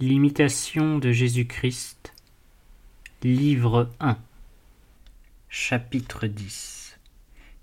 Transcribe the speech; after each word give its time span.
L'imitation 0.00 1.00
de 1.00 1.10
Jésus-Christ, 1.10 2.14
livre 3.24 3.90
1, 3.98 4.16
chapitre 5.48 6.28
10 6.28 6.96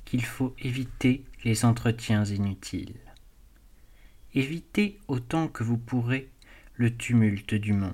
Qu'il 0.03 0.25
faut 0.25 0.53
éviter 0.59 1.23
les 1.45 1.63
entretiens 1.63 2.25
inutiles. 2.25 2.99
Évitez 4.33 4.99
autant 5.07 5.47
que 5.47 5.63
vous 5.63 5.77
pourrez 5.77 6.27
le 6.73 6.93
tumulte 6.93 7.53
du 7.53 7.71
monde, 7.71 7.93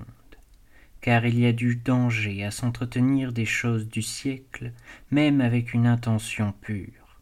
car 1.00 1.24
il 1.24 1.38
y 1.38 1.46
a 1.46 1.52
du 1.52 1.76
danger 1.76 2.42
à 2.42 2.50
s'entretenir 2.50 3.32
des 3.32 3.46
choses 3.46 3.86
du 3.86 4.02
siècle, 4.02 4.72
même 5.12 5.40
avec 5.40 5.72
une 5.72 5.86
intention 5.86 6.52
pure. 6.62 7.20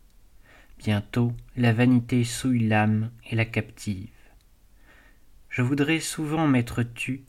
Bientôt 0.79 1.35
la 1.55 1.75
vanité 1.75 2.25
souille 2.25 2.67
l'âme 2.67 3.11
et 3.29 3.37
la 3.37 3.45
captive 3.45 4.09
je 5.51 5.63
voudrais 5.63 6.01
souvent 6.01 6.47
m'être 6.47 6.83
tu 6.83 7.25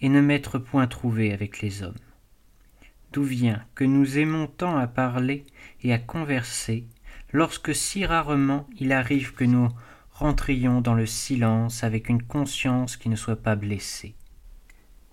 et 0.00 0.08
ne 0.08 0.20
m'être 0.20 0.58
point 0.58 0.86
trouvé 0.86 1.32
avec 1.32 1.60
les 1.60 1.82
hommes. 1.82 1.94
D'où 3.12 3.24
vient 3.24 3.64
que 3.74 3.84
nous 3.84 4.18
aimons 4.18 4.46
tant 4.46 4.76
à 4.76 4.86
parler 4.86 5.44
et 5.82 5.92
à 5.92 5.98
converser, 5.98 6.86
lorsque 7.32 7.74
si 7.74 8.06
rarement 8.06 8.66
il 8.78 8.92
arrive 8.92 9.34
que 9.34 9.44
nous 9.44 9.68
rentrions 10.12 10.80
dans 10.80 10.94
le 10.94 11.06
silence 11.06 11.84
avec 11.84 12.08
une 12.08 12.22
conscience 12.22 12.96
qui 12.96 13.08
ne 13.08 13.16
soit 13.16 13.42
pas 13.42 13.56
blessée? 13.56 14.14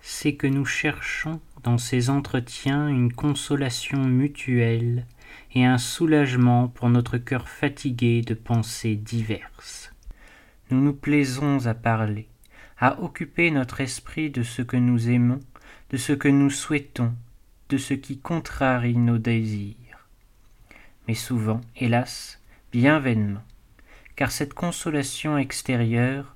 C'est 0.00 0.34
que 0.34 0.48
nous 0.48 0.64
cherchons 0.64 1.40
dans 1.62 1.78
ces 1.78 2.10
entretiens 2.10 2.88
une 2.88 3.12
consolation 3.12 4.04
mutuelle 4.04 5.06
et 5.54 5.64
un 5.64 5.78
soulagement 5.78 6.68
pour 6.68 6.90
notre 6.90 7.18
cœur 7.18 7.48
fatigué 7.48 8.20
de 8.22 8.34
pensées 8.34 8.96
diverses. 8.96 9.92
Nous 10.70 10.80
nous 10.80 10.94
plaisons 10.94 11.66
à 11.66 11.74
parler, 11.74 12.28
à 12.82 13.00
occuper 13.00 13.52
notre 13.52 13.80
esprit 13.80 14.28
de 14.28 14.42
ce 14.42 14.60
que 14.60 14.76
nous 14.76 15.08
aimons, 15.08 15.38
de 15.90 15.96
ce 15.96 16.12
que 16.12 16.26
nous 16.26 16.50
souhaitons, 16.50 17.14
de 17.68 17.78
ce 17.78 17.94
qui 17.94 18.18
contrarie 18.18 18.96
nos 18.96 19.18
désirs. 19.18 20.08
Mais 21.06 21.14
souvent, 21.14 21.60
hélas, 21.76 22.40
bien 22.72 22.98
vainement, 22.98 23.44
car 24.16 24.32
cette 24.32 24.52
consolation 24.52 25.38
extérieure 25.38 26.34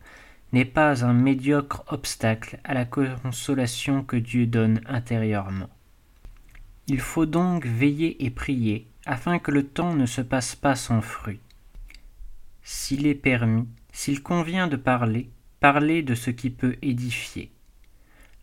n'est 0.53 0.65
pas 0.65 1.05
un 1.05 1.15
médiocre 1.15 1.83
obstacle 1.89 2.61
à 2.63 2.75
la 2.75 2.85
consolation 2.85 4.05
que 4.05 4.17
Dieu 4.17 4.47
donne 4.47 4.81
intérieurement. 4.87 5.71
Il 6.87 7.01
faut 7.01 7.27
donc 7.27 7.67
veiller 7.67 8.25
et 8.25 8.31
prier 8.31 8.87
afin 9.05 9.41
que 9.41 9.51
le 9.51 9.67
temps 9.67 9.95
ne 9.95 10.07
se 10.07 10.21
passe 10.21 10.55
pas 10.55 10.77
sans 10.77 11.01
fruit. 11.01 11.41
S'il 12.63 13.09
est 13.09 13.17
permis, 13.17 13.67
s'il 13.93 14.23
convient 14.23 14.69
de 14.69 14.77
parler, 14.77 15.29
parler 15.61 16.03
de 16.03 16.15
ce 16.15 16.31
qui 16.31 16.51
peut 16.51 16.77
édifier. 16.83 17.51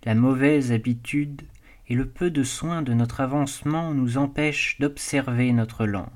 La 0.03 0.15
mauvaise 0.15 0.71
habitude 0.71 1.43
et 1.87 1.95
le 1.95 2.07
peu 2.07 2.31
de 2.31 2.43
soin 2.43 2.81
de 2.81 2.93
notre 2.93 3.21
avancement 3.21 3.93
nous 3.93 4.17
empêchent 4.17 4.77
d'observer 4.79 5.51
notre 5.51 5.85
langue. 5.85 6.09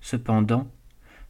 Cependant, 0.00 0.70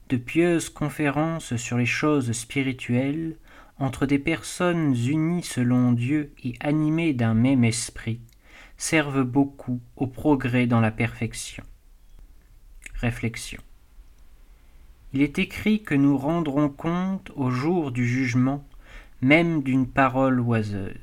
de 0.08 0.16
pieuses 0.16 0.68
conférences 0.68 1.56
sur 1.56 1.78
les 1.78 1.86
choses 1.86 2.32
spirituelles 2.32 3.36
entre 3.78 4.06
des 4.06 4.18
personnes 4.18 4.94
unies 4.94 5.42
selon 5.42 5.92
Dieu 5.92 6.32
et 6.44 6.54
animées 6.60 7.12
d'un 7.12 7.34
même 7.34 7.64
esprit 7.64 8.20
servent 8.76 9.24
beaucoup 9.24 9.80
au 9.96 10.06
progrès 10.06 10.66
dans 10.66 10.80
la 10.80 10.90
perfection. 10.90 11.64
Réflexion. 12.94 13.60
Il 15.12 15.22
est 15.22 15.38
écrit 15.38 15.82
que 15.82 15.94
nous 15.94 16.16
rendrons 16.16 16.68
compte 16.68 17.30
au 17.34 17.50
jour 17.50 17.90
du 17.90 18.06
jugement 18.06 18.64
même 19.22 19.62
d'une 19.62 19.86
parole 19.86 20.40
oiseuse. 20.40 20.96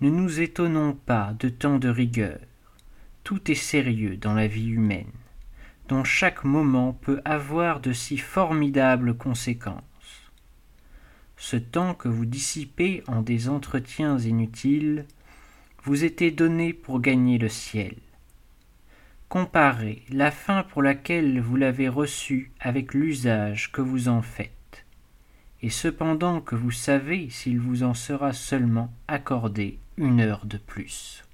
Ne 0.00 0.08
nous 0.08 0.40
étonnons 0.40 0.92
pas 0.92 1.34
de 1.40 1.48
tant 1.48 1.78
de 1.78 1.88
rigueur. 1.88 2.38
Tout 3.24 3.50
est 3.50 3.56
sérieux 3.56 4.16
dans 4.16 4.34
la 4.34 4.46
vie 4.46 4.68
humaine, 4.68 5.10
dont 5.88 6.04
chaque 6.04 6.44
moment 6.44 6.92
peut 6.92 7.20
avoir 7.24 7.80
de 7.80 7.92
si 7.92 8.18
formidables 8.18 9.16
conséquences. 9.16 9.82
Ce 11.36 11.56
temps 11.56 11.94
que 11.94 12.08
vous 12.08 12.26
dissipez 12.26 13.02
en 13.08 13.22
des 13.22 13.48
entretiens 13.48 14.18
inutiles 14.18 15.04
vous 15.82 16.04
était 16.04 16.30
donné 16.30 16.72
pour 16.72 17.00
gagner 17.00 17.38
le 17.38 17.48
ciel. 17.48 17.96
Comparez 19.28 20.04
la 20.10 20.30
fin 20.30 20.62
pour 20.62 20.82
laquelle 20.82 21.40
vous 21.40 21.56
l'avez 21.56 21.88
reçu 21.88 22.52
avec 22.60 22.94
l'usage 22.94 23.72
que 23.72 23.80
vous 23.80 24.08
en 24.08 24.22
faites 24.22 24.57
et 25.62 25.70
cependant 25.70 26.40
que 26.40 26.54
vous 26.54 26.70
savez 26.70 27.30
s'il 27.30 27.58
vous 27.58 27.82
en 27.82 27.94
sera 27.94 28.32
seulement 28.32 28.92
accordé 29.08 29.78
une 29.96 30.20
heure 30.20 30.46
de 30.46 30.58
plus. 30.58 31.24